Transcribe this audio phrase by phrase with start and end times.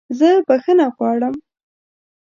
[0.19, 1.35] زه بخښنه غواړم!